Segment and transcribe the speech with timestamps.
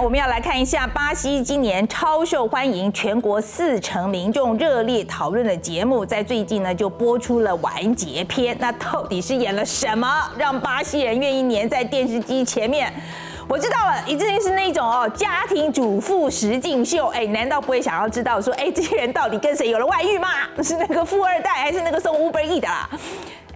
[0.00, 8.56] 我们要来看一下巴西今年超受欢迎，全国四成民众热烈讨论的节目，在最近呢就播出了完结篇。
[8.58, 12.92] 那到底是演了什么，让巴西人愿意黏在电视机前面？
[13.46, 17.06] 我知道了，一定是那种哦家庭主妇实境秀。
[17.08, 20.28] 哎，难道不会想要知道说，哎，这些人到底跟谁有了外遇吗？
[20.62, 22.88] 是那个富二代，还是那个送 Uber E 的啦？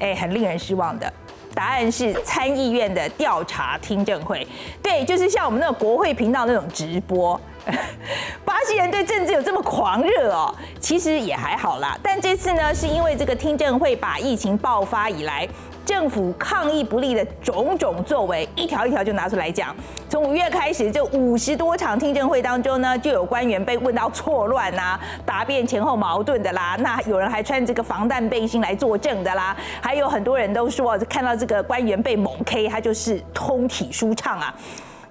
[0.00, 1.12] 哎，很令人失望的。
[1.54, 4.46] 答案是参议院的调查听证会，
[4.82, 7.40] 对，就是像我们那个国会频道那种直播。
[8.44, 10.54] 八既然对政治有这么狂热哦？
[10.78, 11.98] 其实也还好啦。
[12.02, 15.48] 但这次呢，是因为这个听证会把疫情爆发以来。
[15.86, 19.74] 政府抗疫不力的种种作为，一条一条就拿出来讲。
[20.06, 26.76] 从五月开始，这五十多场听证会当中呢，就有官员被问到错乱呐，答辩前后矛盾的啦。
[26.80, 29.56] 那有人还穿这个防弹背心来作证的啦。
[29.80, 34.54] 还有很多人都说，看到这个官员被猛 K，他就是通体舒畅啊。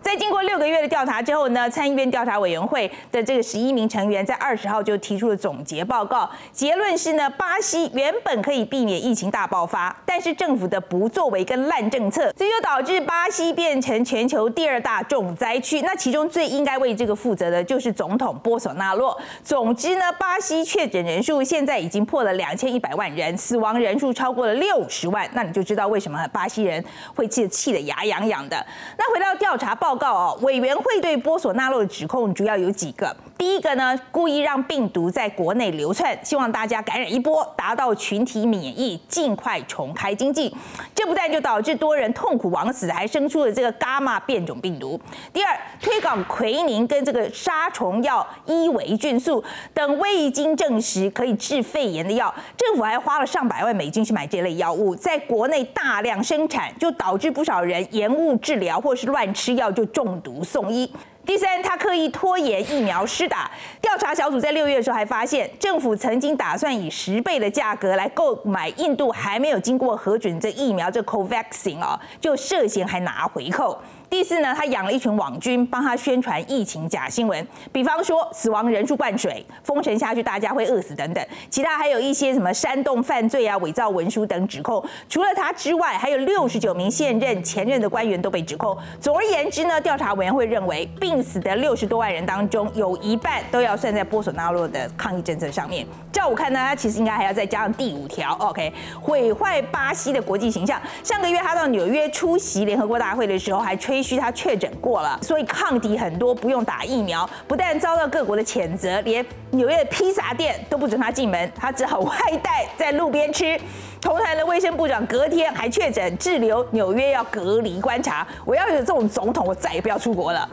[0.08, 15.82] 在经过六个月的调查之后呢，参议院调查委员会的这个十一名成员在二十号就提出了总结报告，结论是呢，巴西原本可以避免疫情大爆发，但是政府的不作为跟烂政策，这就导致巴西变成全球第二大重灾区。
[15.82, 19.20] 那其中最应该为这个负责的就是总统波索纳洛。
[19.44, 26.82] 总之呢，巴西确诊人数现在已经破了两千一百万人，死亡人数超过了六十万，那你就知道为什么巴西人
[27.14, 28.66] 会气气得牙痒痒的。
[28.98, 29.97] 那回到调查报。
[29.98, 33.16] 告哦，委员会对波索纳洛的指控主要有几个。
[33.38, 40.56] 第一个呢，故意让病毒在国内流窜，希望大家感染一波，达到群体免疫，尽快重开经济。
[40.95, 45.00] 这不但就导致多人痛苦枉死，还生出了这个伽马变种病毒。
[45.31, 59.87] 第二，推广奎宁跟这个杀虫药伊维菌素等未经证实可以治肺炎的药，政府还花了上百万美金去买这类药物，在国内大量生产，就导致不少人延误治疗，或是乱吃药就。
[59.88, 60.92] 中毒送医。
[61.26, 63.52] 第三，他刻意拖延疫苗施打。
[63.82, 73.78] 调查小组在六月的时候还发现，政府曾经打算以十倍的价格来购买印度还没有经过核准这疫苗，这 Covaxin 啊，就涉嫌还拿回扣。
[74.10, 81.23] 第四呢，他养了一群网军，帮他宣传疫情假新闻，比方说死亡人数灌水、封城下去大家会饿死等等。
[81.50, 84.82] 其他还有一些什么煽动犯罪啊、伪造文书等指控。
[85.10, 88.78] 除了他之外，还有六十九名现任、前任的官员都被指控。
[89.02, 95.86] 总而言之呢，调查委员会认为，病死的六十多万人当中，有一半都要算在波索纳洛的抗疫政策上面。
[96.14, 100.82] 照我看呢，他其实应该还要再加上第五条，OK，毁坏巴西的国际形象。
[101.04, 103.97] 上个月他到纽约出席联合国大会的时候，还吹。
[103.98, 113.60] 必须他确诊过了，所以抗体很多，不用打疫苗，不但遭到各国的谴责，连纽约的披萨店都不准他进门，他只好外带在路边吃。
[114.00, 118.28] 同台的卫生部长隔天还确诊滞留纽约，要隔离观察。
[118.46, 120.48] 我要有这种总统，我再也不要出国了。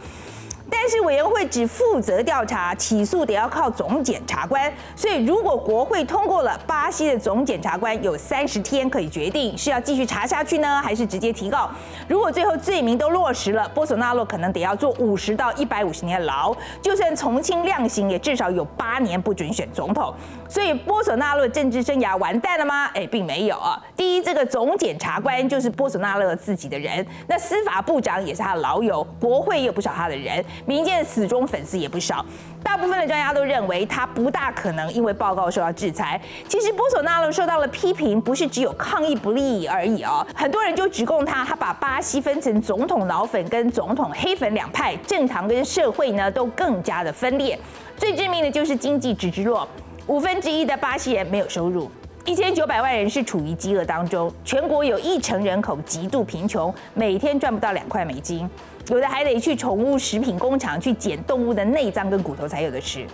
[0.76, 4.70] 但是委员会只负责调查，起诉得要靠总检察官。
[4.96, 11.70] 所以如果国会通过了，巴西的总检察官有三十天可以决定是要继续查下去呢，还是直接提告。
[12.06, 20.12] 如果最后罪名都落实了，波索纳洛可能得要坐五十到一百五十年牢，就算从轻量刑，也至少有八年不准选总统。
[20.48, 22.90] 所以波索纳洛政治生涯完蛋了吗？
[22.94, 23.80] 哎，并没有啊。
[23.96, 30.44] 第一，这个总检察官就是波索纳洛自己的人，那司法部长也是他的老友，国会也有不少他的人。
[30.66, 32.24] 民间的死忠粉丝也不少，
[32.62, 36.20] 大部分的专家都认为他不大可能因为报告受到制裁。
[36.48, 47.58] 其实波索纳罗受到了批评，不是只有抗议不利而已哦，很多人就指控他，他把巴西分成总统脑粉跟总统黑粉两派，政坛跟社会呢都更加的分裂。
[47.96, 49.68] 最致命的就是经济直直落，
[50.06, 51.90] 五分之一的巴西人没有收入，
[52.26, 58.48] 一千九百万人是处于饥饿当中，全国有一成人口极度贫穷，每天赚不到两块美金。
[58.88, 63.06] 有的还得去宠物食品工厂去捡动物的内脏跟骨头才有的吃。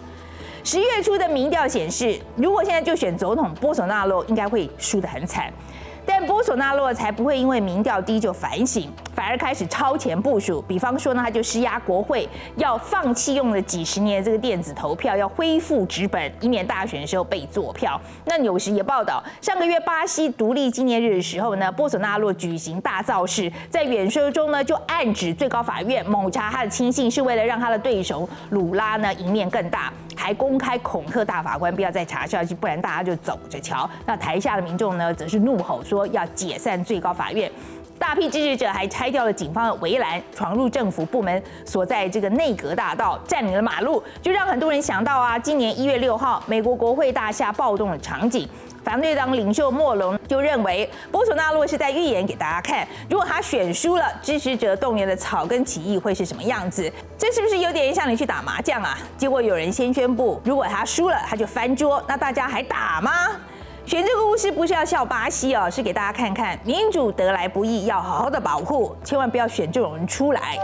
[0.63, 5.51] 十月初的民调显示，如果现在就选总统波索纳洛，应该会输得很惨。
[6.07, 10.61] 但波索纳洛才不会因为民调低就反省，反而开始超前部署。
[10.67, 18.01] 比方说呢，他就施压国会，要放弃用了几十年的这个电子投票，要恢复纸本，以免大选的时候被做票。
[18.25, 29.93] 那纽时也报道，上个月巴西独立纪念日的时候呢，波索纳洛举行大造势，在演说中呢就暗指最高法院猛查他的亲信，是为了让他的对手鲁拉呢赢面更大。
[30.35, 33.89] 公开恐吓大法官，不要再查下去，不然大家就走着瞧。
[34.07, 37.51] 那台下的民众呢，则是怒吼说要解散最高法院。
[38.01, 48.49] 大批支持者还拆掉了警方的围栏，闯入政府部门所在这个内阁大道，占领了马路，就让很多人想到啊，今年一月六号美国国会大厦暴动的场景。
[48.83, 56.91] 反对党领袖莫龙就认为，波索纳洛是在预演给大家看，如果他选输了，支持者动员的草根起义会是什么样子？
[57.19, 58.97] 这是不是有点像你去打麻将啊？
[59.19, 63.13] 结果有人先宣布，如果他输了，他就翻桌，那大家还打吗？
[63.91, 70.57] 选这个巫师不是要笑巴西哦，是给大家看看民主得来不易，要好好的保护，千万不要选这种人出来。